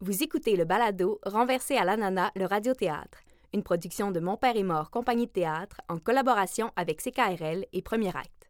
Vous 0.00 0.22
écoutez 0.22 0.54
le 0.54 0.64
balado 0.64 1.18
Renversé 1.24 1.76
à 1.76 1.84
l'ananas, 1.84 2.30
le 2.36 2.44
radiothéâtre, 2.44 3.18
une 3.52 3.64
production 3.64 4.12
de 4.12 4.20
Mon 4.20 4.36
Père 4.36 4.56
est 4.56 4.62
mort, 4.62 4.92
compagnie 4.92 5.26
de 5.26 5.32
théâtre, 5.32 5.80
en 5.88 5.98
collaboration 5.98 6.70
avec 6.76 7.02
CKRL 7.02 7.66
et 7.72 7.82
Premier 7.82 8.16
Acte. 8.16 8.48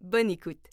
Bonne 0.00 0.30
écoute. 0.30 0.70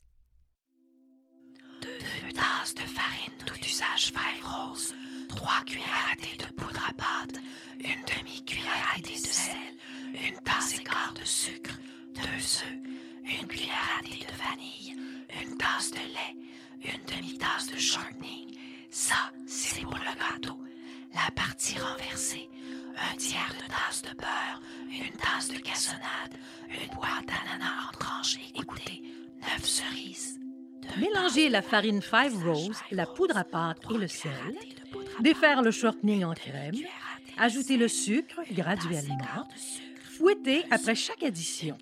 Deux 1.81 2.31
tasses 2.33 2.73
de 2.73 2.79
farine 2.83 3.33
tout 3.46 3.59
usage 3.59 4.13
vert 4.13 4.70
rose, 4.70 4.94
trois 5.28 5.62
cuillères 5.65 6.14
à 6.14 6.16
thé 6.16 6.38
de 6.38 6.54
poudre 6.55 6.80
à 6.88 6.94
pâte, 6.94 7.42
une 7.80 8.05
demi-cuillère 8.05 8.94
à 8.96 9.02
thé 9.02 9.16
de 9.16 9.28
sel, 9.28 9.76
une 10.14 10.40
tasse 10.42 10.80
et 10.80 10.84
quart 10.86 11.14
de 11.20 11.26
sucre, 11.26 11.78
deux 12.16 12.21
œufs, 12.21 13.42
une 13.42 13.46
cuillère 13.46 14.00
à 14.00 14.04
thé 14.04 14.26
de 14.26 14.38
vanille, 14.42 14.96
une 15.44 15.58
tasse 15.58 15.92
de 15.92 15.98
lait, 15.98 16.38
une 16.82 17.04
demi-tasse 17.14 17.68
de 17.68 17.78
shortening. 17.78 18.52
Ça, 18.94 19.32
c'est 19.48 19.82
pour 19.82 19.96
le 19.96 20.02
gâteau. 20.20 20.55
La 21.16 21.32
partie 21.32 21.80
renversée, 21.80 22.48
un 22.95 23.17
tiers 23.17 23.52
de 23.59 23.67
tasse 23.67 24.04
de 24.04 24.16
beurre, 24.16 24.62
une 24.88 25.17
tasse 25.17 25.48
de 25.50 25.58
cassonade, 25.58 26.38
une 26.70 26.95
boîte 26.95 27.26
d'ananas 27.26 27.90
en 27.90 27.98
tranches 27.98 28.36
et 28.36 28.59
écoutez, 28.59 29.02
neuf 29.41 29.66
cerises. 29.66 30.40
Mélangez 31.00 31.50
la 31.50 31.64
farine 31.64 32.03
Five 32.03 32.38
Rose, 32.45 32.77
la 32.91 33.08
poudre 33.08 33.36
à 33.36 33.44
pâte 33.44 33.80
et 33.90 33.98
le 33.98 34.08
sel. 34.08 34.31
Défaire 35.22 35.64
le 35.64 35.72
shortening 35.72 36.23
en 36.23 36.36
crème. 36.36 36.75
Ajouter 37.39 37.78
le 37.78 37.88
sucre 37.88 38.41
graduellement. 38.52 39.48
Fouetter 40.20 40.66
après 40.70 40.94
chaque 40.94 41.23
addition. 41.23 41.75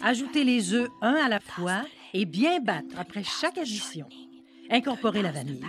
Ajouter 0.00 0.42
les 0.42 0.72
œufs 0.72 0.88
un 1.02 1.16
à 1.16 1.28
la 1.28 1.40
fois 1.40 1.82
et 2.14 2.24
bien 2.24 2.60
battre 2.60 2.98
après 2.98 3.24
chaque 3.24 3.58
addition. 3.58 4.08
Deux 4.70 5.22
la 5.22 5.32
vanille. 5.32 5.64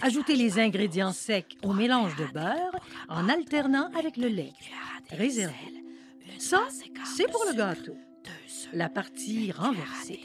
usage 0.00 0.36
les 0.36 0.58
ingrédients 0.58 1.12
secs 1.12 1.56
au 1.62 1.72
mélange 1.72 2.16
de 2.16 2.26
beurre 2.32 2.76
en 3.08 3.28
alternant 3.28 3.90
avec 3.96 4.16
le 4.16 4.28
lait. 4.28 4.52
une 5.10 5.50
Ça, 6.38 6.62
c'est 7.16 7.30
pour 7.30 7.44
le 7.48 7.54
gâteau. 7.56 7.96
La 8.72 8.88
partie 8.88 9.52
renversée. 9.52 10.20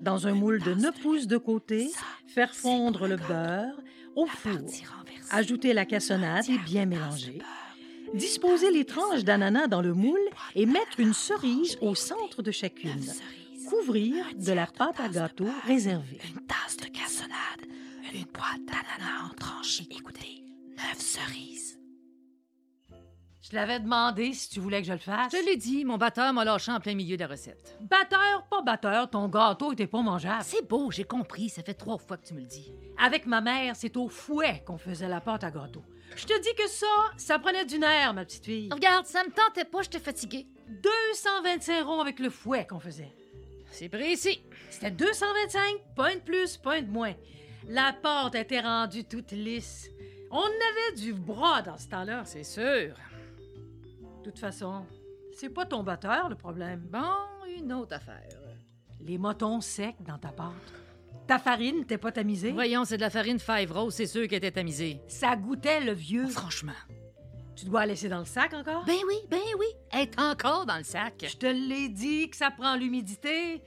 Dans 0.00 0.26
un 0.26 0.34
moule 0.34 0.60
de 0.60 0.74
tasse 0.74 0.74
9 0.74 0.94
de 0.94 1.00
pouces 1.00 1.26
de 1.26 1.36
côté, 1.36 1.90
faire 2.26 2.54
fondre 2.54 3.06
le 3.06 3.16
beurre 3.16 3.80
au 4.16 4.26
four. 4.26 4.68
Ajouter 5.30 5.72
la 5.72 5.84
cassonade 5.84 6.48
et 6.48 6.58
bien 6.58 6.86
mélanger. 6.86 7.38
Disposer 8.14 8.70
les 8.70 8.84
tranches 8.84 9.24
d'ananas 9.24 9.68
dans 9.68 9.80
le 9.80 9.94
moule 9.94 10.20
et 10.54 10.66
mettre 10.66 10.98
une 10.98 11.14
cerise 11.14 11.78
au 11.80 11.94
centre 11.94 12.42
de 12.42 12.50
chacune. 12.50 13.04
Couvrir 13.68 14.26
de 14.36 14.52
la 14.52 14.66
pâte 14.66 15.00
à 15.00 15.08
gâteau 15.08 15.48
réservée. 15.66 16.18
Une 16.34 16.46
tasse 16.46 16.76
de 16.76 16.86
cassonade, 17.22 17.68
une 18.14 18.24
boîte 18.24 18.64
d'ananas 18.66 19.30
en 19.30 19.34
tranches. 19.34 19.82
Écoutez, 19.90 20.42
neuf 20.76 20.98
cerises. 20.98 21.78
Je 23.42 23.56
l'avais 23.56 23.80
demandé 23.80 24.32
si 24.32 24.48
tu 24.48 24.60
voulais 24.60 24.80
que 24.80 24.86
je 24.86 24.92
le 24.92 24.98
fasse. 24.98 25.32
Je 25.32 25.44
l'ai 25.44 25.56
dit, 25.56 25.84
mon 25.84 25.98
batteur 25.98 26.32
m'a 26.32 26.44
lâché 26.44 26.70
en 26.70 26.80
plein 26.80 26.94
milieu 26.94 27.16
de 27.16 27.22
la 27.22 27.28
recette. 27.28 27.76
Batteur, 27.82 28.46
pas 28.48 28.62
batteur, 28.62 29.10
ton 29.10 29.28
gâteau 29.28 29.72
était 29.72 29.86
pas 29.86 30.00
mangeable. 30.00 30.44
C'est 30.44 30.66
beau, 30.66 30.90
j'ai 30.90 31.04
compris, 31.04 31.48
ça 31.48 31.62
fait 31.62 31.74
trois 31.74 31.98
fois 31.98 32.16
que 32.16 32.26
tu 32.26 32.34
me 32.34 32.40
le 32.40 32.46
dis. 32.46 32.72
Avec 32.98 33.26
ma 33.26 33.40
mère, 33.40 33.74
c'est 33.76 33.96
au 33.96 34.08
fouet 34.08 34.62
qu'on 34.64 34.78
faisait 34.78 35.08
la 35.08 35.20
pâte 35.20 35.44
à 35.44 35.50
gâteau. 35.50 35.82
Je 36.14 36.24
te 36.24 36.40
dis 36.40 36.54
que 36.56 36.68
ça, 36.68 36.86
ça 37.16 37.38
prenait 37.38 37.64
du 37.64 37.78
nerf, 37.78 38.14
ma 38.14 38.24
petite 38.24 38.44
fille. 38.44 38.68
Regarde, 38.72 39.06
ça 39.06 39.24
me 39.24 39.30
tentait 39.30 39.64
pas, 39.64 39.82
j'étais 39.82 39.98
fatiguée. 39.98 40.46
225 40.68 41.84
ronds 41.84 42.00
avec 42.00 42.20
le 42.20 42.30
fouet 42.30 42.66
qu'on 42.66 42.80
faisait. 42.80 43.12
C'est 43.72 43.88
précis. 43.88 44.42
C'était 44.70 44.90
225, 44.90 45.94
pas 45.96 46.12
une 46.12 46.18
de 46.18 46.24
plus, 46.24 46.56
pas 46.56 46.78
une 46.78 46.86
de 46.86 46.90
moins. 46.92 47.14
La 47.68 47.92
pâte 47.92 48.34
était 48.34 48.60
rendue 48.60 49.04
toute 49.04 49.32
lisse. 49.32 49.90
On 50.30 50.44
avait 50.44 51.00
du 51.00 51.12
bras 51.12 51.62
dans 51.62 51.78
ce 51.78 51.88
temps-là. 51.88 52.22
C'est 52.24 52.44
sûr. 52.44 52.94
De 54.18 54.24
toute 54.24 54.38
façon, 54.38 54.84
c'est 55.34 55.50
pas 55.50 55.64
ton 55.66 55.82
batteur 55.82 56.28
le 56.28 56.36
problème. 56.36 56.80
Bon, 56.90 57.16
une 57.58 57.72
autre 57.72 57.96
affaire. 57.96 58.38
Les 59.00 59.18
motons 59.18 59.60
secs 59.60 59.96
dans 60.00 60.18
ta 60.18 60.28
pâte. 60.28 60.52
Ta 61.26 61.38
farine 61.38 61.80
n'était 61.80 61.98
pas 61.98 62.12
tamisée. 62.12 62.52
Voyons, 62.52 62.84
c'est 62.84 62.96
de 62.96 63.02
la 63.02 63.10
farine 63.10 63.38
Five 63.38 63.72
Rose, 63.72 63.94
c'est 63.94 64.06
sûr 64.06 64.28
qu'elle 64.28 64.38
était 64.38 64.52
tamisée. 64.52 65.00
Ça 65.08 65.34
goûtait 65.36 65.80
le 65.80 65.92
vieux. 65.92 66.28
Franchement. 66.28 66.72
Tu 67.56 67.66
dois 67.66 67.80
la 67.80 67.86
laisser 67.86 68.08
dans 68.08 68.18
le 68.18 68.24
sac 68.24 68.54
encore? 68.54 68.84
Ben 68.84 68.98
oui, 69.06 69.16
ben 69.28 69.40
oui. 69.58 69.66
Elle 69.90 70.02
est 70.02 70.18
encore 70.18 70.66
dans 70.66 70.78
le 70.78 70.84
sac. 70.84 71.24
Je 71.28 71.36
te 71.36 71.46
l'ai 71.46 71.88
dit 71.88 72.30
que 72.30 72.36
ça 72.36 72.50
prend 72.50 72.76
l'humidité. 72.76 73.62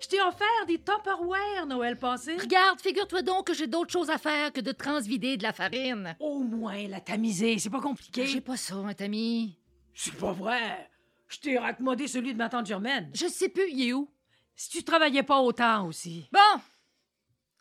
Je 0.00 0.08
t'ai 0.08 0.20
offert 0.22 0.66
des 0.66 0.78
Tupperware 0.78 1.66
Noël 1.66 1.98
passé. 1.98 2.36
Regarde, 2.36 2.80
figure-toi 2.80 3.22
donc 3.22 3.48
que 3.48 3.54
j'ai 3.54 3.66
d'autres 3.66 3.92
choses 3.92 4.08
à 4.10 4.18
faire 4.18 4.52
que 4.52 4.60
de 4.60 4.72
transvider 4.72 5.36
de 5.36 5.42
la 5.42 5.52
farine. 5.52 6.16
Au 6.20 6.38
moins 6.40 6.86
la 6.88 7.00
tamiser, 7.00 7.58
c'est 7.58 7.70
pas 7.70 7.80
compliqué. 7.80 8.26
J'ai 8.26 8.40
pas 8.40 8.56
ça, 8.56 8.76
un 8.76 8.94
ami. 8.98 9.58
C'est 9.94 10.14
pas 10.14 10.32
vrai. 10.32 10.90
Je 11.28 11.38
t'ai 11.38 11.58
raccommodé 11.58 12.08
celui 12.08 12.32
de 12.32 12.38
ma 12.38 12.48
tante 12.48 12.66
Germaine. 12.66 13.10
Je 13.14 13.26
sais 13.26 13.48
plus, 13.48 13.70
il 13.70 13.88
est 13.88 13.92
où? 13.92 14.10
Si 14.54 14.70
tu 14.70 14.82
travaillais 14.84 15.22
pas 15.22 15.40
autant 15.40 15.86
aussi. 15.86 16.28
Bon, 16.32 16.60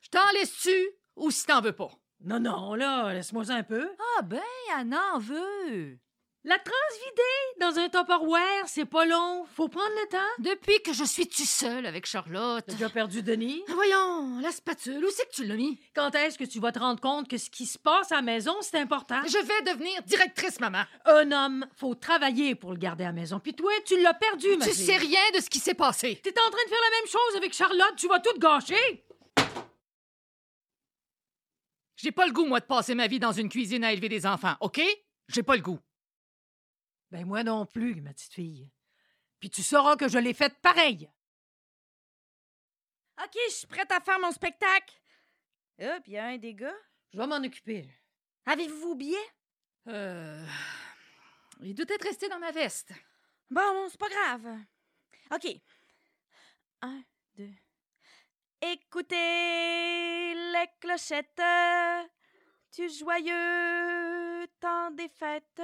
je 0.01 0.09
t'en 0.09 0.31
laisse-tu 0.33 0.75
ou 1.15 1.31
si 1.31 1.45
t'en 1.45 1.61
veux 1.61 1.75
pas? 1.75 1.91
Non, 2.21 2.39
non, 2.39 2.75
là, 2.75 3.13
laisse-moi 3.13 3.45
ça 3.45 3.55
un 3.55 3.63
peu. 3.63 3.89
Ah 4.17 4.21
ben, 4.23 4.41
elle 4.77 4.93
en 4.93 5.19
veut. 5.19 5.99
La 6.45 6.57
transvider 6.57 7.59
dans 7.59 7.79
un 7.79 7.89
Tupperware, 7.89 8.63
c'est 8.65 8.85
pas 8.85 9.05
long. 9.05 9.45
Faut 9.55 9.67
prendre 9.67 9.91
le 10.03 10.09
temps. 10.09 10.17
Depuis 10.51 10.81
que 10.81 10.93
je 10.93 11.03
suis 11.03 11.27
tu 11.27 11.43
seule 11.45 11.85
avec 11.85 12.05
Charlotte. 12.05 12.63
T'as 12.65 12.73
déjà 12.73 12.89
perdu 12.89 13.21
Denis? 13.21 13.61
Voyons, 13.67 14.39
la 14.41 14.51
spatule, 14.51 15.03
où 15.03 15.09
c'est 15.11 15.29
que 15.29 15.33
tu 15.33 15.45
l'as 15.45 15.55
mis? 15.55 15.79
Quand 15.93 16.15
est-ce 16.15 16.37
que 16.37 16.45
tu 16.45 16.59
vas 16.59 16.71
te 16.71 16.79
rendre 16.79 17.01
compte 17.01 17.27
que 17.29 17.37
ce 17.37 17.49
qui 17.49 17.65
se 17.65 17.77
passe 17.77 18.11
à 18.13 18.15
la 18.15 18.21
maison, 18.21 18.55
c'est 18.61 18.79
important? 18.79 19.21
Je 19.25 19.37
vais 19.37 19.71
devenir 19.73 20.01
directrice, 20.03 20.61
maman. 20.61 20.83
Un 21.05 21.31
homme, 21.31 21.65
faut 21.75 21.95
travailler 21.95 22.55
pour 22.55 22.71
le 22.71 22.77
garder 22.77 23.03
à 23.03 23.07
la 23.07 23.13
maison. 23.13 23.39
Puis 23.39 23.53
toi, 23.53 23.71
tu 23.85 24.01
l'as 24.01 24.13
perdu, 24.13 24.55
ma 24.57 24.65
Tu 24.65 24.73
sais 24.73 24.97
rien 24.97 25.19
de 25.35 25.41
ce 25.41 25.49
qui 25.49 25.59
s'est 25.59 25.73
passé. 25.73 26.19
T'es 26.23 26.31
en 26.31 26.51
train 26.51 26.63
de 26.63 26.69
faire 26.69 26.79
la 26.89 26.97
même 26.97 27.09
chose 27.09 27.35
avec 27.35 27.53
Charlotte, 27.53 27.95
tu 27.97 28.07
vas 28.07 28.19
tout 28.19 28.37
gâcher. 28.39 29.03
J'ai 32.01 32.13
pas 32.13 32.25
le 32.25 32.31
goût, 32.31 32.45
moi, 32.45 32.61
de 32.61 32.65
passer 32.65 32.95
ma 32.95 33.07
vie 33.07 33.19
dans 33.19 33.33
une 33.33 33.49
cuisine 33.49 33.83
à 33.83 33.91
élever 33.91 34.07
des 34.07 34.25
enfants, 34.25 34.55
OK? 34.61 34.81
J'ai 35.27 35.43
pas 35.43 35.57
le 35.57 35.61
goût. 35.61 35.79
Ben 37.11 37.25
moi 37.25 37.43
non 37.43 37.65
plus, 37.65 37.99
ma 38.01 38.13
petite 38.13 38.33
fille. 38.33 38.71
Puis 39.39 39.49
tu 39.49 39.63
sauras 39.63 39.97
que 39.97 40.07
je 40.07 40.17
l'ai 40.17 40.33
faite 40.33 40.59
pareil. 40.61 41.09
OK, 43.21 43.37
je 43.49 43.53
suis 43.53 43.67
prête 43.67 43.91
à 43.91 43.99
faire 43.99 44.19
mon 44.19 44.31
spectacle. 44.31 44.95
Hop, 45.81 46.03
il 46.07 46.13
y 46.13 46.17
a 46.17 46.27
un 46.27 46.37
des 46.37 46.53
gars. 46.53 46.75
Je 47.11 47.17
vais 47.17 47.27
m'en 47.27 47.43
occuper. 47.43 47.89
Avez-vous 48.45 48.79
vos 48.79 48.95
billets? 48.95 49.17
Euh. 49.87 50.45
Il 51.61 51.75
doit 51.75 51.85
être 51.89 52.05
resté 52.05 52.29
dans 52.29 52.39
ma 52.39 52.51
veste. 52.51 52.93
Bon, 53.49 53.89
c'est 53.89 53.99
pas 53.99 54.09
grave. 54.09 54.57
OK. 55.31 55.47
Un, 56.81 57.03
deux. 57.35 57.51
Écoutez 58.61 60.33
les 60.35 60.67
clochettes 60.81 61.41
du 62.75 62.89
joyeux 62.89 64.47
temps 64.59 64.91
des 64.91 65.07
fêtes. 65.07 65.61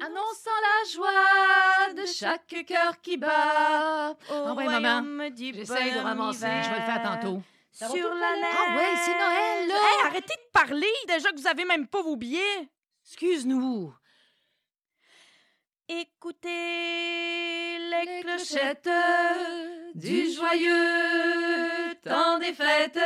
Annonçant 0.00 0.50
la 0.62 0.90
joie 0.90 1.92
de 1.94 2.06
chaque 2.06 2.64
cœur 2.66 3.00
qui 3.02 3.18
bat. 3.18 4.16
au 4.30 4.34
Ah 4.46 4.54
ouais, 4.54 4.64
maman. 4.64 5.28
J'essaye 5.36 5.92
de 5.92 5.98
ramasser, 5.98 6.46
je 6.62 6.70
vais 6.70 6.80
le 6.80 6.86
faire 6.86 7.02
tantôt. 7.02 7.42
Ça 7.70 7.88
Sur 7.88 8.14
la 8.14 8.36
neige. 8.36 8.56
Ah 8.56 8.76
ouais, 8.76 8.96
c'est 9.04 9.12
Noël, 9.12 9.68
là. 9.68 9.74
Hey, 9.74 10.06
arrêtez 10.06 10.34
de 10.34 10.50
parler 10.52 10.92
déjà 11.06 11.30
que 11.30 11.36
vous 11.36 11.46
avez 11.46 11.66
même 11.66 11.86
pas 11.86 12.02
vos 12.02 12.16
billets. 12.16 12.68
Excuse-nous. 13.04 13.92
Écoutez 15.92 16.48
les, 17.90 18.06
Les 18.06 18.22
clochettes 18.22 18.82
clochettes 18.82 19.96
du 19.96 20.30
joyeux 20.30 21.96
temps 22.04 22.38
des 22.38 22.52
fêtes, 22.52 22.96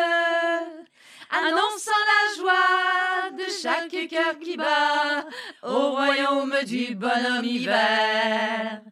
annonçant 1.31 2.05
la 2.13 2.37
joie 2.37 3.31
de 3.39 3.51
chaque 3.51 4.09
cœur 4.11 4.39
qui 4.39 4.59
bat 4.59 5.25
au 5.63 5.93
royaume 5.93 6.53
du 6.67 6.95
bonhomme 6.95 7.47
hiver. 7.47 8.83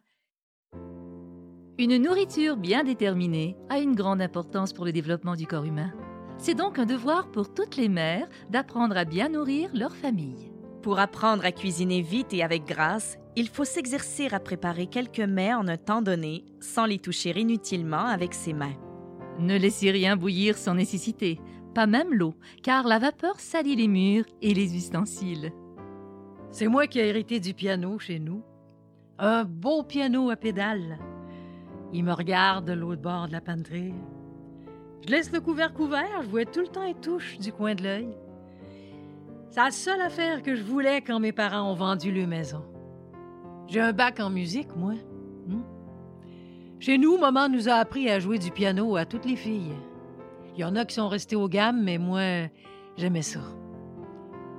Une 1.77 1.97
nourriture 1.97 2.57
bien 2.57 2.83
déterminée 2.83 3.55
a 3.69 3.77
une 3.77 3.93
grande 3.93 4.23
importance 4.23 4.73
pour 4.73 4.85
le 4.85 4.91
développement 4.91 5.35
du 5.35 5.45
corps 5.45 5.65
humain. 5.65 5.93
C'est 6.39 6.55
donc 6.55 6.79
un 6.79 6.87
devoir 6.87 7.29
pour 7.29 7.53
toutes 7.53 7.75
les 7.75 7.89
mères 7.89 8.27
d'apprendre 8.49 8.97
à 8.97 9.05
bien 9.05 9.29
nourrir 9.29 9.69
leur 9.75 9.95
famille. 9.95 10.51
Pour 10.81 10.97
apprendre 10.97 11.45
à 11.45 11.51
cuisiner 11.51 12.01
vite 12.01 12.33
et 12.33 12.43
avec 12.43 12.65
grâce, 12.65 13.19
il 13.35 13.49
faut 13.49 13.65
s'exercer 13.65 14.27
à 14.31 14.39
préparer 14.39 14.87
quelques 14.87 15.19
mets 15.19 15.53
en 15.53 15.67
un 15.67 15.77
temps 15.77 16.01
donné, 16.01 16.45
sans 16.59 16.85
les 16.85 16.99
toucher 16.99 17.37
inutilement 17.39 18.05
avec 18.05 18.33
ses 18.33 18.53
mains. 18.53 18.75
Ne 19.39 19.57
laissez 19.57 19.89
rien 19.89 20.15
bouillir 20.15 20.57
sans 20.57 20.75
nécessité, 20.75 21.39
pas 21.73 21.87
même 21.87 22.13
l'eau, 22.13 22.35
car 22.61 22.87
la 22.87 22.99
vapeur 22.99 23.39
salit 23.39 23.75
les 23.75 23.87
murs 23.87 24.25
et 24.41 24.53
les 24.53 24.75
ustensiles. 24.75 25.51
C'est 26.51 26.67
moi 26.67 26.85
qui 26.85 26.99
ai 26.99 27.07
hérité 27.07 27.39
du 27.39 27.55
piano 27.55 27.97
chez 27.97 28.19
nous. 28.19 28.43
Un 29.17 29.43
beau 29.43 29.81
piano 29.81 30.29
à 30.29 30.35
pédales. 30.35 30.99
Il 31.91 32.03
me 32.03 32.13
regarde 32.13 32.65
de 32.65 32.73
l'autre 32.73 33.01
bord 33.01 33.27
de 33.27 33.31
la 33.31 33.41
pantry. 33.41 33.93
Je 35.05 35.11
laisse 35.11 35.31
le 35.31 35.41
couvercle 35.41 35.81
ouvert, 35.81 36.21
je 36.21 36.29
vois 36.29 36.45
tout 36.45 36.61
le 36.61 36.67
temps 36.67 36.85
les 36.85 36.93
touches 36.93 37.39
du 37.39 37.51
coin 37.51 37.73
de 37.73 37.83
l'œil. 37.83 38.15
C'est 39.49 39.59
la 39.59 39.71
seule 39.71 40.01
affaire 40.01 40.43
que 40.43 40.55
je 40.55 40.63
voulais 40.63 41.01
quand 41.01 41.19
mes 41.19 41.31
parents 41.31 41.71
ont 41.71 41.75
vendu 41.75 42.11
leur 42.11 42.27
maison. 42.27 42.63
J'ai 43.67 43.79
un 43.79 43.93
bac 43.93 44.19
en 44.19 44.29
musique, 44.29 44.75
moi. 44.75 44.93
Hmm? 45.47 45.61
Chez 46.79 46.97
nous, 46.97 47.17
maman 47.17 47.49
nous 47.49 47.69
a 47.69 47.75
appris 47.75 48.09
à 48.09 48.19
jouer 48.19 48.39
du 48.39 48.51
piano 48.51 48.95
à 48.95 49.05
toutes 49.05 49.25
les 49.25 49.35
filles. 49.35 49.75
Il 50.55 50.61
y 50.61 50.63
en 50.63 50.75
a 50.75 50.85
qui 50.85 50.95
sont 50.95 51.07
restées 51.07 51.35
aux 51.35 51.49
gammes, 51.49 51.81
mais 51.83 51.97
moi, 51.97 52.49
j'aimais 52.97 53.21
ça. 53.21 53.39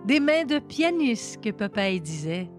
Des 0.04 0.20
mains 0.20 0.44
de 0.44 0.58
pianiste, 0.58 1.42
que 1.42 1.50
papa 1.50 1.90
y 1.90 2.00
disait. 2.00 2.50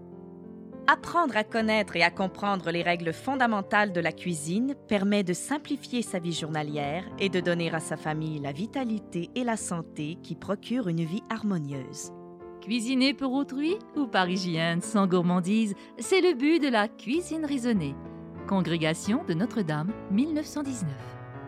Apprendre 0.88 1.36
à 1.36 1.42
connaître 1.42 1.96
et 1.96 2.02
à 2.02 2.10
comprendre 2.10 2.70
les 2.70 2.82
règles 2.82 3.12
fondamentales 3.12 3.92
de 3.92 4.00
la 4.00 4.12
cuisine 4.12 4.76
permet 4.86 5.24
de 5.24 5.32
simplifier 5.32 6.02
sa 6.02 6.20
vie 6.20 6.32
journalière 6.32 7.04
et 7.18 7.28
de 7.28 7.40
donner 7.40 7.74
à 7.74 7.80
sa 7.80 7.96
famille 7.96 8.38
la 8.38 8.52
vitalité 8.52 9.30
et 9.34 9.42
la 9.42 9.56
santé 9.56 10.16
qui 10.22 10.36
procurent 10.36 10.88
une 10.88 11.04
vie 11.04 11.24
harmonieuse. 11.28 12.12
Cuisiner 12.66 13.14
pour 13.14 13.32
autrui 13.32 13.78
ou 13.94 14.08
par 14.08 14.28
hygiène 14.28 14.80
sans 14.82 15.06
gourmandise, 15.06 15.76
c'est 16.00 16.20
le 16.20 16.34
but 16.34 16.60
de 16.60 16.66
la 16.66 16.88
cuisine 16.88 17.44
raisonnée. 17.44 17.94
Congrégation 18.48 19.22
de 19.22 19.34
Notre-Dame, 19.34 19.92
1919. 20.10 20.90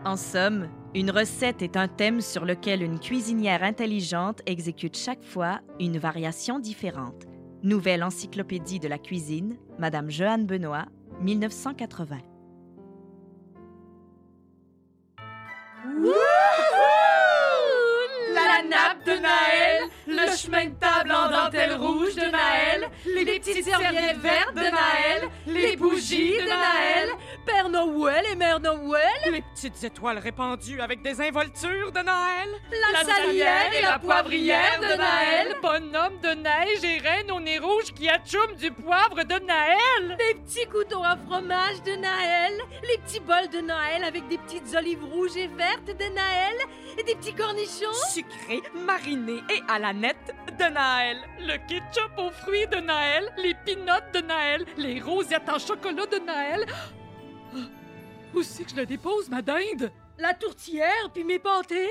En 0.05 0.15
somme, 0.15 0.69
une 0.95 1.11
recette 1.11 1.61
est 1.61 1.75
un 1.75 1.89
thème 1.89 2.21
sur 2.21 2.45
lequel 2.45 2.81
une 2.81 3.01
cuisinière 3.01 3.63
intelligente 3.63 4.41
exécute 4.45 4.95
chaque 4.95 5.25
fois 5.25 5.59
une 5.77 5.97
variation 5.97 6.57
différente. 6.57 7.25
Nouvelle 7.63 8.05
encyclopédie 8.05 8.79
de 8.79 8.87
la 8.87 8.97
cuisine, 8.97 9.57
Madame 9.77 10.09
Jeanne 10.09 10.45
Benoît, 10.45 10.85
1980. 11.19 12.17
La 16.01 16.68
Le 20.07 20.35
chemin 20.35 20.65
de 20.65 20.75
table 20.79 21.11
en 21.11 21.29
dentelle 21.29 21.73
rouge 21.73 22.15
de 22.15 22.21
Naël, 22.21 22.89
les 23.05 23.25
petites 23.25 23.63
serviettes 23.63 24.17
vertes 24.17 24.55
de 24.55 24.61
Naël, 24.61 25.29
les 25.47 25.75
bougies 25.75 26.37
de 26.37 26.47
Naël, 26.47 27.09
Père 27.51 27.69
Noël 27.69 28.25
et 28.31 28.35
Mère 28.35 28.59
Noël, 28.59 29.01
Les 29.31 29.41
petites 29.41 29.83
étoiles 29.83 30.19
répandues 30.19 30.81
avec 30.81 31.01
des 31.01 31.19
involtures 31.21 31.91
de 31.91 31.99
Noël. 31.99 32.49
la 32.93 33.03
salière 33.03 33.73
et 33.77 33.81
la 33.81 33.97
poivrière 33.99 34.79
de 34.79 34.97
Naël, 34.97 35.55
Bonhomme 35.61 36.19
de 36.21 36.29
neige 36.29 36.83
et 36.83 36.99
reine 36.99 37.31
au 37.31 37.39
nez 37.39 37.57
rouge 37.57 37.91
qui 37.95 38.07
achoume 38.09 38.55
du 38.55 38.71
poivre 38.71 39.23
de 39.23 39.45
Naël. 39.45 40.17
les 40.19 40.35
petits 40.35 40.65
couteaux 40.67 41.03
à 41.03 41.17
fromage 41.27 41.81
de 41.85 41.95
Naël, 41.95 42.53
les 42.83 42.97
petits 42.99 43.19
bols 43.19 43.49
de 43.51 43.61
Noël 43.61 44.03
avec 44.03 44.27
des 44.27 44.37
petites 44.37 44.75
olives 44.75 45.03
rouges 45.05 45.37
et 45.37 45.47
vertes 45.47 45.85
de 45.87 46.13
Naël 46.13 46.55
et 46.97 47.03
des 47.03 47.15
petits 47.15 47.33
cornichons. 47.33 47.93
Sucré, 48.11 48.61
mariné 48.75 49.41
et 49.49 49.61
à 49.67 49.79
la 49.79 49.93
nette 49.93 50.35
de 50.57 50.65
Noël. 50.65 51.17
Le 51.39 51.57
ketchup 51.67 52.11
aux 52.17 52.31
fruits 52.31 52.67
de 52.67 52.77
Naël, 52.77 53.31
les 53.37 53.55
pinottes 53.65 54.13
de 54.13 54.19
Naël, 54.19 54.65
les 54.77 54.99
rosettes 54.99 55.49
en 55.49 55.57
chocolat 55.57 56.05
de 56.05 56.19
Naël. 56.19 56.65
Où 58.33 58.43
c'est 58.43 58.63
que 58.63 58.71
je 58.71 58.75
le 58.75 58.85
dépose, 58.85 59.29
ma 59.29 59.41
dinde? 59.41 59.91
La 60.17 60.33
tourtière 60.33 61.11
puis 61.13 61.23
mes 61.23 61.39
pâtés? 61.39 61.89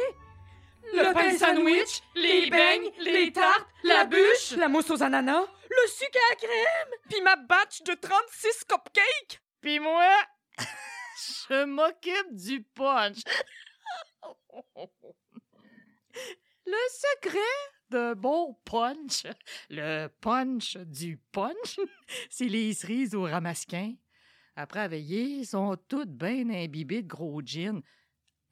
le 0.94 1.12
pain 1.12 1.36
sandwich, 1.36 2.02
les 2.14 2.48
beignes, 2.50 2.90
les 3.00 3.32
tartes, 3.32 3.66
la 3.84 4.04
bûche, 4.04 4.52
La 4.56 4.68
mousse 4.68 4.90
aux 4.90 5.02
ananas. 5.02 5.44
Le 5.70 5.88
sucre 5.88 6.18
à 6.32 6.36
crème. 6.36 6.94
Puis 7.10 7.20
ma 7.22 7.36
batch 7.36 7.82
de 7.82 7.92
36 7.94 8.64
cupcakes. 8.68 9.40
Puis 9.60 9.80
moi, 9.80 10.08
je 11.48 11.64
m'occupe 11.64 12.32
du 12.34 12.62
punch. 12.62 13.18
Le 16.66 16.76
secret 16.90 17.38
d'un 17.88 18.14
bon 18.14 18.54
punch, 18.66 19.22
le 19.70 20.08
punch 20.20 20.76
du 20.76 21.16
punch, 21.32 21.80
c'est 22.30 22.44
les 22.44 22.74
cerises 22.74 23.14
au 23.14 23.22
ramasquin. 23.22 23.94
Après 24.58 24.80
à 24.80 24.88
veiller, 24.88 25.44
sont 25.44 25.76
toutes 25.86 26.10
bien 26.10 26.50
imbibées 26.50 27.02
de 27.02 27.06
gros 27.06 27.40
gin. 27.44 27.80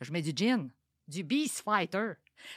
Je 0.01 0.13
mets 0.13 0.23
du 0.23 0.31
gin, 0.37 0.71
du 1.09 1.25
Beast 1.25 1.63
Fighter. 1.63 2.13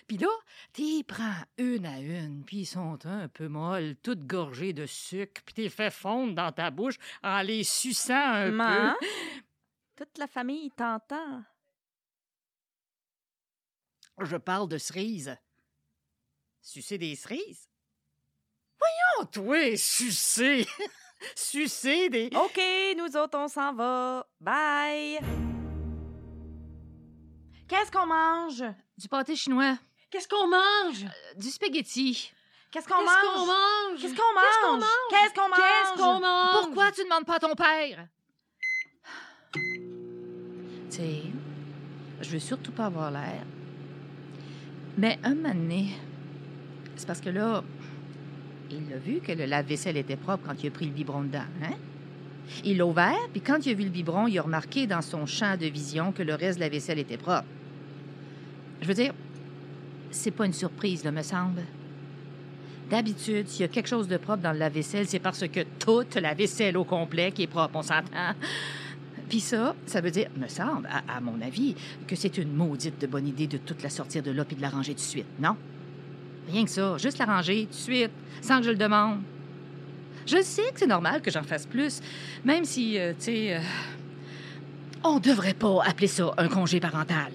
Puis 0.06 0.18
là, 0.18 0.28
t'y 0.72 1.04
prends 1.04 1.34
une 1.57 1.88
à 1.88 2.00
une, 2.00 2.46
puis 2.46 2.57
ils 2.57 2.66
sont 2.68 3.04
un 3.07 3.28
peu 3.28 3.48
molles, 3.48 3.96
toutes 4.04 4.28
gorgées 4.28 4.72
de 4.72 4.86
sucre, 4.86 5.42
puis 5.44 5.56
t'es 5.56 5.69
fait 5.69 5.90
fondre 5.90 6.36
dans 6.36 6.51
ta 6.51 6.69
bouche 6.69 7.00
en 7.24 7.42
les 7.42 7.63
suçant 7.63 8.13
un 8.13 8.51
Maman, 8.51 8.94
peu. 9.00 9.07
toute 9.95 10.19
la 10.19 10.28
famille 10.28 10.69
t'entend. 10.69 11.44
Je 14.22 14.38
parle 14.38 14.69
de 14.69 14.78
cerises. 14.78 15.36
Sucer 16.62 17.00
des 17.00 17.16
cerises? 17.16 17.68
Voyons, 18.78 19.31
toi, 19.31 19.75
sucer! 19.75 20.68
sucer 21.36 22.10
des... 22.10 22.30
OK, 22.36 22.62
nous 22.98 23.16
autres, 23.18 23.38
on 23.38 23.48
s'en 23.48 23.74
va. 23.74 24.25
Bye. 24.39 25.19
Qu'est-ce 27.68 27.92
qu'on 27.92 28.06
mange? 28.07 28.63
Du 28.98 29.07
pâté 29.07 29.36
chinois, 29.36 29.77
Qu'est-ce 30.10 30.27
qu'on 30.27 30.48
mange? 30.48 31.04
euh, 31.04 31.33
du 31.39 31.50
spaghetti. 31.51 32.31
Qu'est-ce 32.71 32.88
qu'on 32.88 32.95
Qu'est-ce 33.00 33.21
qu'on 33.21 33.45
mange? 33.45 33.48
mange? 33.48 34.01
Qu'est-ce 34.01 34.16
qu'on 34.16 34.33
mange? 34.33 34.44
Qu'est-ce 35.10 35.33
qu'on 35.33 35.50
mange? 35.50 35.60
Qu'est-ce 35.60 36.01
qu'on 36.01 36.19
mange? 36.19 36.63
Pourquoi 36.63 36.92
tu 36.92 37.04
demandes 37.04 37.25
pas 37.25 37.36
à 37.36 37.39
ton 37.39 37.54
père? 37.56 38.07
Tu 39.54 39.62
sais, 40.89 41.21
je 42.21 42.30
veux 42.30 42.39
surtout 42.39 42.71
pas 42.71 42.86
avoir 42.86 43.12
l'air. 43.12 43.44
Mais 44.98 45.19
un 45.24 45.36
moment 45.36 45.54
donné, 45.54 45.95
c'est 46.95 47.07
parce 47.07 47.21
que 47.21 47.30
là, 47.30 47.63
il 48.71 48.94
a 48.94 48.98
vu 48.98 49.19
que 49.19 49.31
le 49.31 49.45
lave-vaisselle 49.45 49.98
était 49.98 50.16
propre 50.16 50.44
quand 50.48 50.63
il 50.63 50.68
a 50.68 50.71
pris 50.71 50.86
le 50.86 50.92
biberon 50.92 51.24
dedans, 51.24 51.45
hein? 51.63 51.75
Il 52.63 52.77
l'a 52.77 52.86
ouvert, 52.86 53.27
puis 53.31 53.42
quand 53.42 53.66
il 53.66 53.71
a 53.71 53.75
vu 53.75 53.83
le 53.83 53.89
biberon, 53.89 54.27
il 54.27 54.38
a 54.39 54.42
remarqué 54.42 54.88
dans 54.88 55.01
son 55.01 55.25
champ 55.25 55.56
de 55.56 55.68
vision 55.68 56.12
que 56.12 56.24
le 56.24 56.33
reste 56.33 56.57
de 56.57 56.63
la 56.63 56.69
vaisselle 56.69 56.98
était 56.98 57.18
propre. 57.18 57.45
Je 58.81 58.88
veux 58.88 58.94
dire, 58.94 59.13
c'est 60.10 60.31
pas 60.31 60.45
une 60.45 60.54
surprise, 60.54 61.04
là, 61.04 61.12
me 61.12 61.21
semble. 61.21 61.62
D'habitude, 62.89 63.48
s'il 63.48 63.62
y 63.62 63.66
a 63.66 63.68
quelque 63.68 63.88
chose 63.88 64.07
de 64.07 64.18
propre 64.18 64.42
dans 64.42 64.51
le 64.51 64.57
lave-vaisselle, 64.57 65.07
c'est 65.07 65.19
parce 65.19 65.48
que 65.48 65.60
toute 65.77 66.16
la 66.16 66.33
vaisselle 66.33 66.75
au 66.75 66.83
complet 66.83 67.31
est 67.38 67.48
propre, 67.48 67.75
on 67.75 67.83
s'entend. 67.83 68.33
Puis 69.30 69.42
ça, 69.42 69.75
ça 69.86 70.01
veut 70.01 70.10
dire, 70.10 70.27
me 70.36 70.48
semble, 70.48 70.88
à, 70.88 71.18
à 71.18 71.21
mon 71.21 71.39
avis, 71.42 71.75
que 72.07 72.16
c'est 72.16 72.39
une 72.39 72.51
maudite 72.51 73.00
de 73.00 73.06
bonne 73.06 73.27
idée 73.27 73.45
de 73.45 73.57
toute 73.57 73.83
la 73.83 73.92
sortir 73.92 74.24
de 74.24 74.31
là 74.31 74.44
puis 74.44 74.56
de 74.56 74.62
la 74.62 74.69
ranger 74.69 74.94
tout 74.94 75.01
de 75.01 75.04
suite, 75.04 75.39
non? 75.39 75.56
Rien 76.50 76.66
que 76.66 76.72
ça, 76.72 76.98
juste 76.98 77.18
la 77.19 77.25
ranger 77.25 77.66
tout 77.66 77.72
de 77.72 77.75
suite, 77.75 78.12
sans 78.42 78.60
que 78.60 78.66
je 78.66 78.72
le 78.72 78.78
demande. 78.78 79.22
Je 80.26 80.42
sais 80.42 80.71
que 80.74 80.80
c'est 80.80 80.88
normal 80.88 81.21
que 81.21 81.31
j'en 81.31 81.44
fasse 81.44 81.66
plus, 81.66 82.02
même 82.44 82.66
si, 82.66 82.97
euh, 82.97 83.14
tu 83.14 83.26
sais, 83.26 83.56
euh, 83.56 83.59
on 85.04 85.19
devrait 85.19 85.54
pas 85.54 85.83
appeler 85.83 86.07
ça 86.07 86.33
un 86.38 86.47
congé 86.47 86.80
parental. 86.80 87.31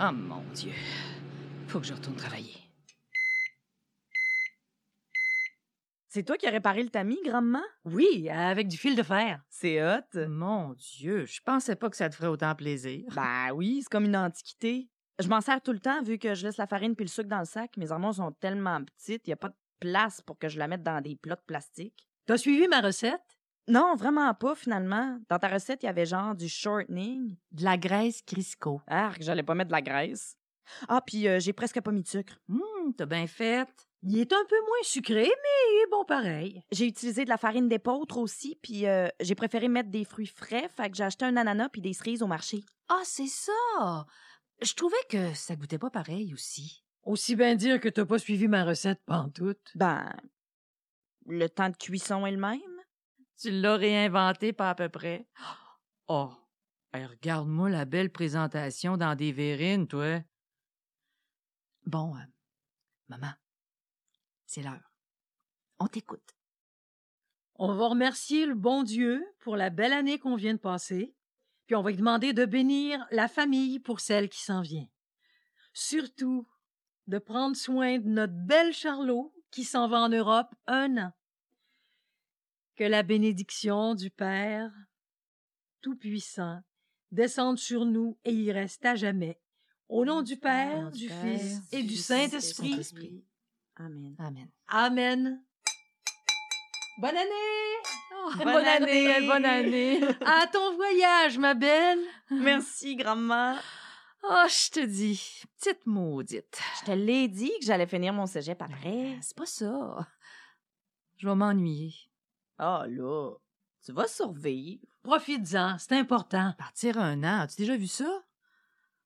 Oh 0.00 0.12
mon 0.12 0.42
Dieu, 0.54 0.72
faut 1.68 1.78
que 1.78 1.86
je 1.86 1.92
retourne 1.92 2.16
travailler. 2.16 2.56
C'est 6.08 6.24
toi 6.24 6.36
qui 6.36 6.48
as 6.48 6.50
réparé 6.50 6.82
le 6.82 6.88
tamis, 6.88 7.20
grand-maman? 7.24 7.62
Oui, 7.84 8.28
avec 8.28 8.66
du 8.66 8.76
fil 8.76 8.96
de 8.96 9.02
fer. 9.04 9.40
C'est 9.48 9.80
hot. 9.80 10.26
Mon 10.28 10.74
Dieu, 10.74 11.24
je 11.26 11.40
pensais 11.40 11.76
pas 11.76 11.88
que 11.88 11.96
ça 11.96 12.08
te 12.08 12.16
ferait 12.16 12.26
autant 12.26 12.52
plaisir. 12.56 13.04
Ben 13.14 13.52
oui, 13.54 13.80
c'est 13.82 13.88
comme 13.88 14.06
une 14.06 14.16
antiquité. 14.16 14.88
Je 15.20 15.28
m'en 15.28 15.40
sers 15.40 15.60
tout 15.60 15.72
le 15.72 15.80
temps 15.80 16.02
vu 16.02 16.18
que 16.18 16.34
je 16.34 16.46
laisse 16.46 16.56
la 16.56 16.66
farine 16.66 16.96
puis 16.96 17.04
le 17.04 17.10
sucre 17.10 17.28
dans 17.28 17.40
le 17.40 17.44
sac. 17.44 17.76
Mes 17.76 17.92
armoires 17.92 18.14
sont 18.14 18.32
tellement 18.32 18.82
petites, 18.84 19.26
il 19.26 19.30
n'y 19.30 19.34
a 19.34 19.36
pas 19.36 19.50
de 19.50 19.56
place 19.78 20.20
pour 20.22 20.38
que 20.38 20.48
je 20.48 20.58
la 20.58 20.66
mette 20.66 20.82
dans 20.82 21.00
des 21.00 21.16
plats 21.16 21.36
de 21.36 21.42
plastique. 21.46 22.08
T'as 22.26 22.38
suivi 22.38 22.68
ma 22.68 22.80
recette? 22.80 23.20
Non, 23.68 23.94
vraiment 23.94 24.32
pas 24.34 24.54
finalement. 24.54 25.18
Dans 25.28 25.38
ta 25.38 25.48
recette, 25.48 25.82
il 25.82 25.86
y 25.86 25.88
avait 25.88 26.06
genre 26.06 26.34
du 26.34 26.48
shortening. 26.48 27.36
De 27.52 27.64
la 27.64 27.76
graisse 27.76 28.22
Crisco. 28.22 28.80
Ah, 28.86 29.12
que 29.16 29.22
j'allais 29.22 29.42
pas 29.42 29.54
mettre 29.54 29.68
de 29.68 29.74
la 29.74 29.82
graisse. 29.82 30.36
Ah, 30.88 31.02
puis 31.04 31.28
euh, 31.28 31.38
j'ai 31.38 31.52
presque 31.52 31.80
pas 31.80 31.92
mis 31.92 32.02
de 32.02 32.08
sucre. 32.08 32.38
Hum, 32.48 32.94
t'as 32.96 33.06
bien 33.06 33.26
fait. 33.26 33.68
Il 34.02 34.18
est 34.18 34.32
un 34.32 34.44
peu 34.48 34.56
moins 34.56 34.82
sucré, 34.82 35.24
mais 35.24 35.26
il 35.26 35.84
est 35.84 35.90
bon 35.90 36.04
pareil. 36.06 36.62
J'ai 36.72 36.86
utilisé 36.86 37.24
de 37.24 37.28
la 37.28 37.36
farine 37.36 37.68
d'épeautre 37.68 38.16
aussi, 38.16 38.56
puis 38.62 38.86
euh, 38.86 39.08
j'ai 39.20 39.34
préféré 39.34 39.68
mettre 39.68 39.90
des 39.90 40.04
fruits 40.04 40.26
frais, 40.26 40.70
fait 40.74 40.90
que 40.90 40.96
j'ai 40.96 41.04
acheté 41.04 41.26
un 41.26 41.36
ananas 41.36 41.68
puis 41.68 41.82
des 41.82 41.92
cerises 41.92 42.22
au 42.22 42.26
marché. 42.26 42.64
Ah, 42.88 43.02
c'est 43.04 43.26
ça. 43.26 44.06
Je 44.62 44.74
trouvais 44.74 44.96
que 45.08 45.32
ça 45.34 45.56
goûtait 45.56 45.78
pas 45.78 45.90
pareil 45.90 46.34
aussi. 46.34 46.84
Aussi 47.02 47.34
bien 47.34 47.54
dire 47.54 47.80
que 47.80 47.88
t'as 47.88 48.04
pas 48.04 48.18
suivi 48.18 48.46
ma 48.46 48.64
recette 48.64 49.02
pantoute. 49.06 49.72
Ben, 49.74 50.12
le 51.26 51.48
temps 51.48 51.70
de 51.70 51.76
cuisson 51.76 52.26
est 52.26 52.32
le 52.32 52.36
même. 52.36 52.60
Tu 53.38 53.50
l'as 53.50 53.76
réinventé 53.76 54.52
pas 54.52 54.70
à 54.70 54.74
peu 54.74 54.90
près. 54.90 55.26
Oh, 56.08 56.30
hey, 56.92 57.06
regarde-moi 57.06 57.70
la 57.70 57.86
belle 57.86 58.10
présentation 58.10 58.98
dans 58.98 59.14
des 59.14 59.32
verrines, 59.32 59.88
toi. 59.88 60.20
Bon, 61.86 62.14
euh, 62.16 62.20
maman, 63.08 63.32
c'est 64.44 64.62
l'heure. 64.62 64.92
On 65.78 65.86
t'écoute. 65.86 66.36
On 67.54 67.74
va 67.74 67.88
remercier 67.88 68.44
le 68.44 68.54
bon 68.54 68.82
Dieu 68.82 69.24
pour 69.38 69.56
la 69.56 69.70
belle 69.70 69.94
année 69.94 70.18
qu'on 70.18 70.36
vient 70.36 70.54
de 70.54 70.58
passer, 70.58 71.14
puis 71.70 71.76
on 71.76 71.82
va 71.82 71.90
lui 71.90 71.98
demander 71.98 72.32
de 72.32 72.44
bénir 72.46 73.06
la 73.12 73.28
famille 73.28 73.78
pour 73.78 74.00
celle 74.00 74.28
qui 74.28 74.40
s'en 74.42 74.60
vient. 74.60 74.88
Surtout 75.72 76.48
de 77.06 77.18
prendre 77.18 77.54
soin 77.54 78.00
de 78.00 78.08
notre 78.08 78.32
belle 78.32 78.72
Charlot 78.72 79.32
qui 79.52 79.62
s'en 79.62 79.86
va 79.86 80.00
en 80.00 80.08
Europe 80.08 80.52
un 80.66 80.96
an. 80.96 81.12
Que 82.74 82.82
la 82.82 83.04
bénédiction 83.04 83.94
du 83.94 84.10
Père 84.10 84.72
Tout-Puissant 85.80 86.60
descende 87.12 87.60
sur 87.60 87.84
nous 87.84 88.18
et 88.24 88.34
y 88.34 88.50
reste 88.50 88.84
à 88.84 88.96
jamais. 88.96 89.40
Au 89.88 90.04
nom 90.04 90.22
du 90.22 90.38
Père, 90.38 90.90
du 90.90 91.08
Fils 91.08 91.60
et 91.70 91.84
du 91.84 91.94
Saint-Esprit. 91.94 93.24
Amen. 93.76 94.16
Amen. 94.18 94.50
Amen. 94.66 95.44
Bonne 97.00 97.16
année! 97.16 98.44
bonne 98.44 98.66
année, 98.66 99.26
bonne 99.26 99.44
année. 99.46 100.00
À 100.26 100.46
ton 100.48 100.74
voyage, 100.74 101.38
ma 101.38 101.54
belle! 101.54 102.04
Merci, 102.30 102.94
grand-mère. 102.94 103.62
Oh, 104.22 104.44
je 104.46 104.70
te 104.70 104.84
dis, 104.84 105.42
petite 105.58 105.86
maudite. 105.86 106.60
Je 106.80 106.84
te 106.84 106.90
l'ai 106.90 107.26
dit 107.28 107.52
que 107.58 107.64
j'allais 107.64 107.86
finir 107.86 108.12
mon 108.12 108.26
cégep 108.26 108.60
après. 108.60 109.16
C'est 109.22 109.34
pas 109.34 109.46
ça. 109.46 110.06
Je 111.16 111.26
vais 111.26 111.34
m'ennuyer. 111.34 111.94
Ah 112.58 112.84
là, 112.86 113.30
tu 113.82 113.92
vas 113.92 114.06
survivre. 114.06 114.84
Profites-en, 115.02 115.78
c'est 115.78 115.96
important. 115.96 116.52
Partir 116.58 116.98
un 116.98 117.24
an, 117.24 117.40
as-tu 117.40 117.62
déjà 117.62 117.78
vu 117.78 117.86
ça? 117.86 118.22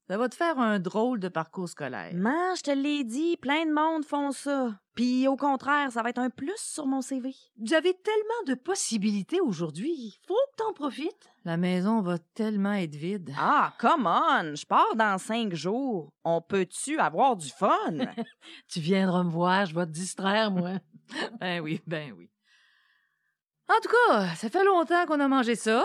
Ça 0.07 0.19
va 0.19 0.29
te 0.29 0.35
faire 0.35 0.59
un 0.59 0.79
drôle 0.79 1.19
de 1.19 1.29
parcours 1.29 1.67
scolaire. 1.67 2.13
Man, 2.13 2.55
je 2.59 2.63
te 2.63 2.71
l'ai 2.71 3.05
dit, 3.05 3.39
plein 3.39 3.65
de 3.65 3.73
monde 3.73 4.05
font 4.05 4.33
ça. 4.33 4.79
Puis 4.95 5.27
au 5.27 5.37
contraire, 5.37 5.91
ça 5.91 6.03
va 6.03 6.11
être 6.11 6.19
un 6.19 6.29
plus 6.29 6.59
sur 6.59 6.87
mon 6.87 7.01
CV. 7.01 7.35
Vous 7.59 7.73
avez 7.73 7.95
tellement 7.95 8.45
de 8.47 8.55
possibilités 8.55 9.41
aujourd'hui. 9.41 10.21
Faut 10.29 10.35
que 10.35 10.57
t'en 10.63 10.75
profites. 10.75 11.31
La 11.47 11.57
maison 11.57 12.03
va 12.03 12.19
tellement 12.19 12.75
être 12.75 12.95
vide. 12.95 13.33
Ah, 13.39 13.73
come 13.81 14.07
on! 14.07 14.55
Je 14.55 14.67
pars 14.67 14.95
dans 14.95 15.17
cinq 15.17 15.55
jours. 15.55 16.13
On 16.23 16.43
peut-tu 16.43 16.99
avoir 16.99 17.37
du 17.37 17.49
fun? 17.49 17.97
Tu 18.69 18.81
viendras 18.81 19.23
me 19.23 19.31
voir, 19.31 19.65
je 19.65 19.75
vais 19.75 19.87
te 19.87 19.91
distraire, 19.91 20.51
moi. 20.51 20.73
ben 21.41 21.61
oui, 21.61 21.81
ben 21.87 22.13
oui. 22.13 22.31
En 23.71 23.81
tout 23.83 23.89
cas, 23.89 24.35
ça 24.35 24.51
fait 24.51 24.65
longtemps 24.65 25.07
qu'on 25.07 25.21
a 25.21 25.29
mangé 25.29 25.55
ça. 25.55 25.83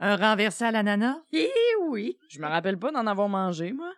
Un 0.00 0.16
renversé 0.16 0.64
à 0.64 0.70
l'ananas. 0.70 1.16
Eh 1.32 1.50
oui! 1.82 2.18
Je 2.28 2.40
me 2.40 2.46
rappelle 2.46 2.78
pas 2.78 2.90
d'en 2.90 3.06
avoir 3.06 3.28
mangé, 3.28 3.72
moi. 3.72 3.92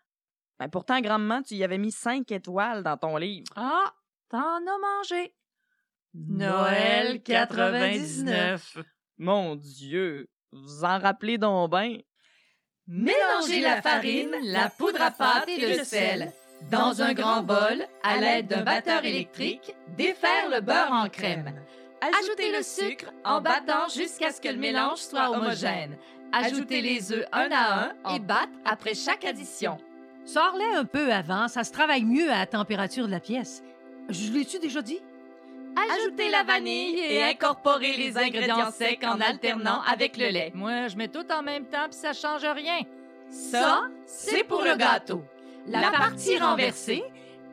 Ben 0.59 0.69
pourtant, 0.69 1.01
grandement, 1.01 1.43
tu 1.43 1.55
y 1.55 1.65
avais 1.65 1.79
mis 1.79 1.93
cinq 1.93 2.31
étoiles 2.33 2.83
dans 2.83 2.97
ton 2.97 3.17
livre. 3.17 3.47
Ah, 3.57 3.93
t'en 4.29 4.57
as 4.57 4.79
mangé. 4.81 5.35
Noël 6.15 7.23
99. 7.23 8.79
Mon 9.19 9.57
Dieu, 9.57 10.29
vous 10.53 10.85
en 10.85 10.99
rappelez 10.99 11.37
donc 11.39 11.71
bien. 11.71 11.99
Mélangez 12.87 13.61
la 13.61 13.83
farine, 13.83 14.35
la 14.45 14.71
poudre 14.71 15.03
à 15.03 15.11
pâte 15.11 15.49
et 15.49 15.77
le 15.77 15.85
sel. 15.85 16.33
Dans 16.71 17.03
un 17.03 17.13
grand 17.13 17.43
bol, 17.43 17.85
à 18.03 18.17
l'aide 18.17 18.47
d'un 18.47 18.63
batteur 18.63 19.05
électrique, 19.05 19.75
défaire 19.97 20.49
le 20.49 20.61
beurre 20.61 20.93
en 20.93 21.09
crème. 21.09 21.53
Ajoutez 22.21 22.53
le 22.53 22.63
sucre 22.63 23.13
en 23.25 23.41
battant 23.41 23.89
jusqu'à 23.95 24.33
ce 24.33 24.41
que 24.41 24.49
le 24.49 24.57
mélange 24.57 24.99
soit 24.99 25.31
homogène. 25.31 25.97
Ajoutez 26.33 26.81
les 26.81 27.13
œufs 27.13 27.27
un 27.33 27.49
à 27.51 27.85
un 27.85 28.15
et 28.15 28.19
battre 28.19 28.53
après 28.65 28.95
chaque 28.95 29.25
addition. 29.25 29.79
Sors-les 30.25 30.77
un 30.77 30.85
peu 30.85 31.13
avant, 31.13 31.49
ça 31.49 31.63
se 31.65 31.73
travaille 31.73 32.05
mieux 32.05 32.31
à 32.31 32.39
la 32.39 32.47
température 32.47 33.07
de 33.07 33.13
la 33.13 33.21
pièce. 33.21 33.63
Je 34.09 34.33
l'ai-tu 34.33 34.59
déjà 34.59 34.83
dit? 34.83 35.01
Ajoutez 35.77 36.31
la 36.31 36.43
vanille 36.43 36.99
et 36.99 37.23
incorporez 37.23 37.97
les 37.97 38.17
ingrédients 38.17 38.71
secs 38.71 39.05
en 39.05 39.21
alternant 39.21 39.83
avec 39.83 40.17
le 40.17 40.29
lait. 40.29 40.51
Moi, 40.55 40.89
je 40.89 40.97
mets 40.97 41.09
tout 41.09 41.31
en 41.31 41.43
même 41.43 41.67
temps 41.67 41.87
puis 41.91 41.99
ça 41.99 42.13
change 42.13 42.45
rien. 42.45 42.81
Ça, 43.29 43.83
c'est 44.07 44.45
pour 44.45 44.63
le 44.63 44.77
gâteau. 44.77 45.23
La 45.67 45.91
partie 45.91 46.39
renversée, 46.39 47.05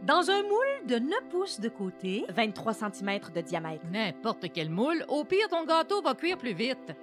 Dans 0.04 0.30
un 0.30 0.44
moule 0.44 0.86
de 0.86 1.00
9 1.00 1.20
pouces 1.30 1.60
de 1.62 1.70
côté, 1.70 2.26
23 2.28 2.74
cm 2.74 3.20
de 3.34 3.40
diamètre. 3.40 3.86
N'importe 3.90 4.48
quel 4.54 4.70
moule, 4.70 5.06
au 5.08 5.24
pire, 5.24 5.48
ton 5.48 5.64
gâteau 5.64 6.02
va 6.02 6.14
cuire 6.14 6.38
plus 6.38 6.54
vite. 6.54 6.94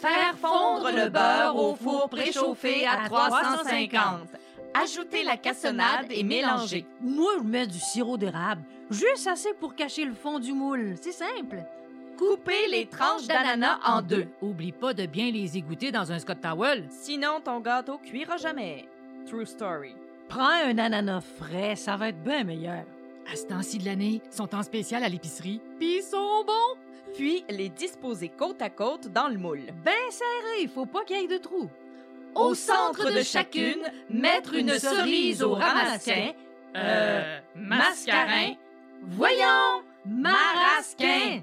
faire 0.00 0.34
fondre 0.38 0.90
le 0.90 1.10
beurre 1.10 1.54
au 1.54 1.76
four 1.76 2.08
préchauffé 2.08 2.86
à 2.86 3.08
350. 3.08 4.28
Ajoutez 4.72 5.22
la 5.22 5.36
cassonade 5.36 6.06
et 6.10 6.22
mélangez. 6.22 6.86
moi 7.02 7.32
je 7.38 7.42
mets 7.42 7.66
du 7.66 7.78
sirop 7.78 8.16
d'érable. 8.16 8.62
Juste 8.90 9.26
assez 9.26 9.52
pour 9.52 9.74
cacher 9.74 10.06
le 10.06 10.14
fond 10.14 10.38
du 10.38 10.54
moule. 10.54 10.94
C'est 10.98 11.12
simple. 11.12 11.62
Coupez 12.16 12.68
les 12.70 12.86
tranches 12.86 13.26
d'ananas 13.26 13.80
en 13.84 14.00
deux. 14.00 14.28
Oublie 14.40 14.72
pas 14.72 14.94
de 14.94 15.04
bien 15.04 15.30
les 15.30 15.58
égoutter 15.58 15.92
dans 15.92 16.10
un 16.10 16.18
Scott 16.18 16.40
Towel. 16.40 16.86
Sinon, 16.88 17.42
ton 17.44 17.60
gâteau 17.60 17.98
cuira 17.98 18.38
jamais. 18.38 18.88
True 19.26 19.44
story. 19.44 19.94
Prends 20.28 20.64
un 20.64 20.78
ananas 20.78 21.22
frais, 21.38 21.76
ça 21.76 21.96
va 21.96 22.08
être 22.08 22.22
bien 22.22 22.44
meilleur. 22.44 22.84
À 23.32 23.36
ce 23.36 23.46
temps-ci 23.46 23.78
de 23.78 23.84
l'année, 23.84 24.22
ils 24.24 24.36
sont 24.36 24.54
en 24.54 24.62
spécial 24.62 25.02
à 25.02 25.08
l'épicerie, 25.08 25.60
puis 25.78 25.98
ils 25.98 26.02
sont 26.02 26.44
bons. 26.46 26.80
Puis 27.14 27.44
les 27.48 27.68
disposer 27.68 28.28
côte 28.28 28.60
à 28.60 28.70
côte 28.70 29.08
dans 29.08 29.28
le 29.28 29.38
moule. 29.38 29.62
Ben 29.84 29.94
serré, 30.10 30.68
faut 30.68 30.86
pas 30.86 31.04
qu'il 31.04 31.20
y 31.20 31.24
ait 31.24 31.28
de 31.28 31.38
trous. 31.38 31.70
Au 32.34 32.54
centre 32.54 33.10
de 33.10 33.22
chacune, 33.22 33.82
mettre 34.10 34.54
une 34.54 34.78
cerise 34.78 35.42
au 35.42 35.54
ramasquin. 35.54 36.32
Euh, 36.76 37.40
mascarin. 37.54 38.54
Voyons, 39.02 39.82
marasquin. 40.04 41.40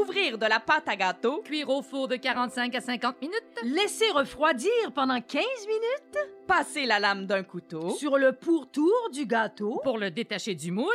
Couvrir 0.00 0.38
de 0.38 0.46
la 0.46 0.60
pâte 0.60 0.88
à 0.88 0.96
gâteau. 0.96 1.42
Cuire 1.44 1.68
au 1.68 1.82
four 1.82 2.08
de 2.08 2.16
45 2.16 2.74
à 2.74 2.80
50 2.80 3.20
minutes. 3.20 3.36
Laisser 3.64 4.10
refroidir 4.14 4.70
pendant 4.94 5.20
15 5.20 5.42
minutes 5.66 6.28
Passer 6.46 6.86
la 6.86 6.98
lame 6.98 7.26
d'un 7.26 7.42
couteau. 7.42 7.90
sur 7.90 8.16
le 8.16 8.32
pourtour 8.32 9.10
du 9.12 9.26
gâteau. 9.26 9.80
Pour 9.84 9.98
le 9.98 10.10
détacher 10.10 10.54
du 10.54 10.72
moule. 10.72 10.86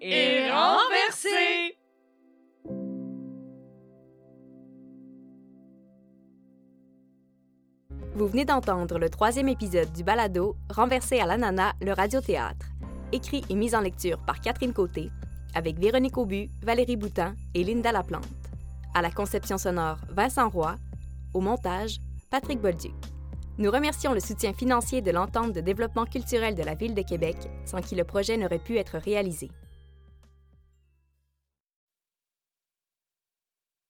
Et 0.00 0.50
renverser. 0.50 1.76
Vous 8.14 8.26
venez 8.26 8.44
d'entendre 8.44 8.98
le 8.98 9.08
troisième 9.08 9.48
épisode 9.48 9.92
du 9.92 10.02
balado 10.02 10.56
Renversé 10.70 11.20
à 11.20 11.26
l'ananas, 11.26 11.74
le 11.80 11.92
radiothéâtre, 11.92 12.66
écrit 13.12 13.44
et 13.50 13.54
mis 13.54 13.74
en 13.74 13.80
lecture 13.80 14.18
par 14.26 14.40
Catherine 14.40 14.72
Côté, 14.72 15.10
avec 15.54 15.78
Véronique 15.78 16.18
Aubu, 16.18 16.48
Valérie 16.62 16.96
Boutin 16.96 17.34
et 17.54 17.64
Linda 17.64 17.92
Laplante. 17.92 18.28
À 18.94 19.02
la 19.02 19.10
conception 19.10 19.58
sonore, 19.58 19.98
Vincent 20.10 20.48
Roy. 20.48 20.74
Au 21.34 21.40
montage, 21.40 21.98
Patrick 22.30 22.60
Bolduc. 22.60 22.92
Nous 23.58 23.70
remercions 23.70 24.14
le 24.14 24.20
soutien 24.20 24.52
financier 24.52 25.02
de 25.02 25.10
l'entente 25.10 25.52
de 25.52 25.60
développement 25.60 26.06
culturel 26.06 26.54
de 26.54 26.62
la 26.62 26.74
Ville 26.74 26.94
de 26.94 27.02
Québec, 27.02 27.36
sans 27.64 27.80
qui 27.80 27.94
le 27.94 28.04
projet 28.04 28.36
n'aurait 28.36 28.58
pu 28.58 28.78
être 28.78 28.98
réalisé. 28.98 29.50